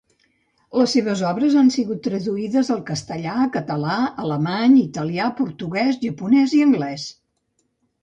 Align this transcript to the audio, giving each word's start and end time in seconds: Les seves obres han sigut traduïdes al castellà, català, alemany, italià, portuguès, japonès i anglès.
Les 0.79 0.95
seves 0.95 1.19
obres 1.31 1.57
han 1.61 1.69
sigut 1.75 2.01
traduïdes 2.07 2.73
al 2.77 2.81
castellà, 2.89 3.37
català, 3.59 4.01
alemany, 4.27 4.77
italià, 4.89 5.31
portuguès, 5.45 6.05
japonès 6.11 6.61
i 6.61 6.69
anglès. 6.71 7.11